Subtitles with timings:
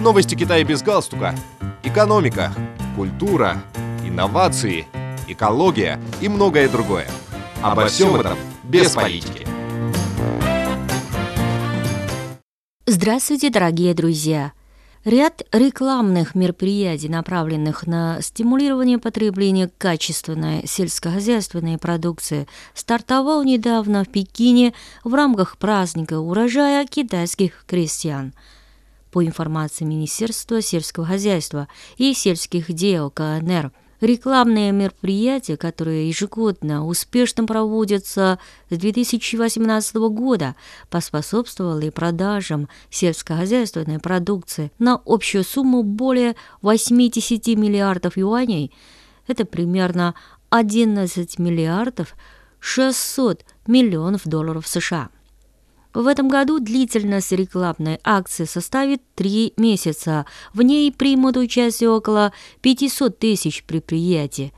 [0.00, 1.34] Новости Китая без галстука.
[1.82, 2.52] Экономика,
[2.94, 3.56] культура,
[4.04, 4.86] инновации,
[5.26, 7.08] экология и многое другое.
[7.62, 9.44] Обо всем этом без политики.
[12.86, 14.52] Здравствуйте, дорогие друзья!
[15.04, 25.14] Ряд рекламных мероприятий, направленных на стимулирование потребления качественной сельскохозяйственной продукции, стартовал недавно в Пекине в
[25.14, 28.32] рамках праздника урожая китайских крестьян.
[29.10, 38.38] По информации Министерства сельского хозяйства и сельских дел КНР– Рекламные мероприятия, которые ежегодно успешно проводятся
[38.70, 40.54] с 2018 года,
[40.88, 48.72] поспособствовали продажам сельскохозяйственной продукции на общую сумму более 80 миллиардов юаней.
[49.26, 50.14] Это примерно
[50.50, 52.14] 11 миллиардов
[52.60, 55.08] 600 миллионов долларов США.
[55.94, 60.26] В этом году длительность рекламной акции составит три месяца.
[60.52, 64.52] В ней примут участие около 500 тысяч предприятий.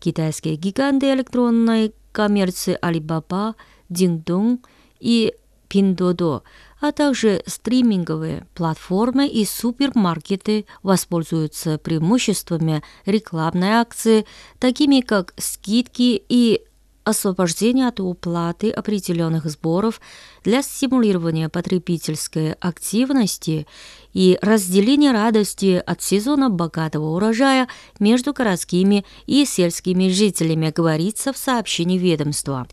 [0.00, 3.54] Китайские гиганты электронной коммерции Alibaba,
[3.90, 4.60] Dingdong
[4.98, 5.34] и
[5.68, 6.42] Pinduoduo,
[6.80, 14.26] а также стриминговые платформы и супермаркеты воспользуются преимуществами рекламной акции,
[14.58, 16.62] такими как скидки и
[17.06, 20.00] освобождение от уплаты определенных сборов
[20.42, 23.68] для стимулирования потребительской активности
[24.12, 27.68] и разделения радости от сезона богатого урожая
[28.00, 32.66] между городскими и сельскими жителями, говорится в сообщении ведомства.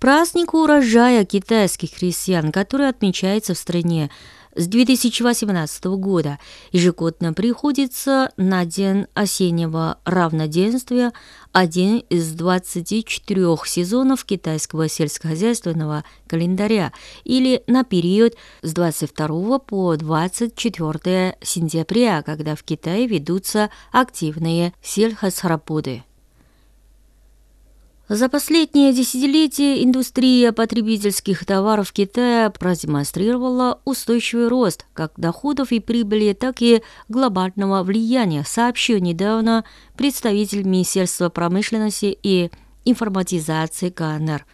[0.00, 4.10] Праздник урожая китайских крестьян, который отмечается в стране
[4.56, 6.38] с 2018 года
[6.72, 11.12] ежегодно приходится на День осеннего равноденствия,
[11.52, 22.22] один из 24 сезонов китайского сельскохозяйственного календаря или на период с 22 по 24 сентября,
[22.22, 26.04] когда в Китае ведутся активные сельхозработы.
[28.10, 36.60] За последние десятилетия индустрия потребительских товаров Китая продемонстрировала устойчивый рост как доходов и прибыли, так
[36.60, 39.64] и глобального влияния, сообщил недавно
[39.96, 42.50] представитель Министерства промышленности и
[42.84, 44.44] информатизации КНР.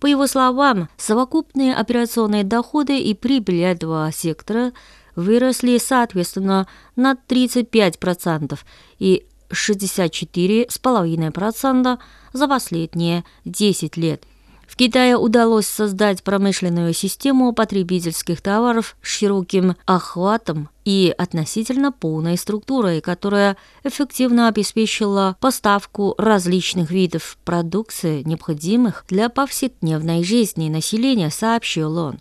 [0.00, 4.72] По его словам, совокупные операционные доходы и прибыль этого сектора
[5.14, 6.66] выросли соответственно
[6.96, 8.58] на 35%
[8.98, 11.98] и 64,5%
[12.32, 14.24] за последние 10 лет.
[14.66, 23.00] В Китае удалось создать промышленную систему потребительских товаров с широким охватом и относительно полной структурой,
[23.00, 32.20] которая эффективно обеспечила поставку различных видов продукции, необходимых для повседневной жизни населения, сообщил он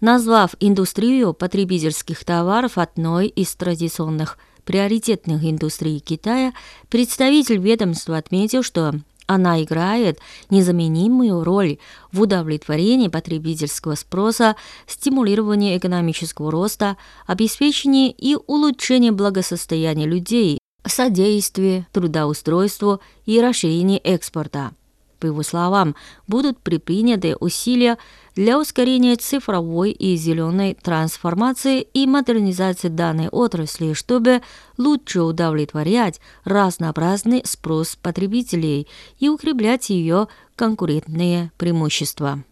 [0.00, 6.52] назвав индустрию потребительских товаров одной из традиционных приоритетных индустрий Китая,
[6.90, 8.92] представитель ведомства отметил, что
[9.26, 10.18] она играет
[10.50, 11.78] незаменимую роль
[12.12, 23.40] в удовлетворении потребительского спроса, стимулировании экономического роста, обеспечении и улучшении благосостояния людей, содействии трудоустройству и
[23.40, 24.72] расширении экспорта.
[25.18, 25.96] По его словам,
[26.28, 27.98] будут предприняты усилия
[28.36, 34.42] для ускорения цифровой и зеленой трансформации и модернизации данной отрасли, чтобы
[34.76, 38.86] лучше удовлетворять разнообразный спрос потребителей
[39.18, 42.44] и укреплять ее конкурентные преимущества.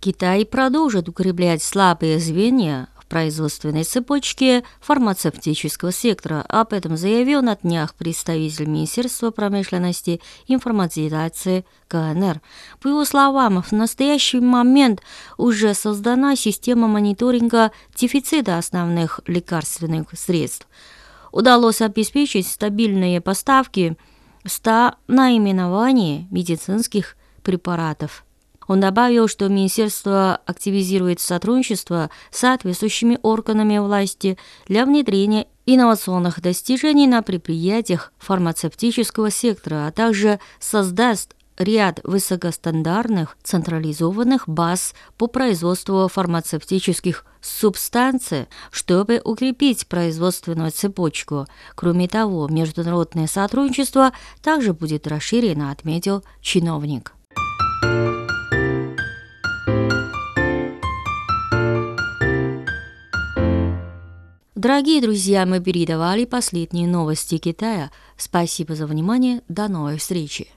[0.00, 6.44] Китай продолжит укреплять слабые звенья производственной цепочке фармацевтического сектора.
[6.48, 12.40] Об этом заявил на днях представитель Министерства промышленности и информатизации КНР.
[12.80, 15.00] По его словам, в настоящий момент
[15.38, 20.66] уже создана система мониторинга дефицита основных лекарственных средств.
[21.30, 23.96] Удалось обеспечить стабильные поставки
[24.44, 28.24] 100 наименований медицинских препаратов.
[28.66, 37.22] Он добавил, что Министерство активизирует сотрудничество с соответствующими органами власти для внедрения инновационных достижений на
[37.22, 49.20] предприятиях фармацевтического сектора, а также создаст ряд высокостандартных централизованных баз по производству фармацевтических субстанций, чтобы
[49.24, 51.46] укрепить производственную цепочку.
[51.74, 54.12] Кроме того, международное сотрудничество
[54.42, 57.14] также будет расширено, отметил чиновник.
[64.64, 67.90] Дорогие друзья, мы передавали последние новости Китая.
[68.16, 69.42] Спасибо за внимание.
[69.46, 70.48] До новой встречи.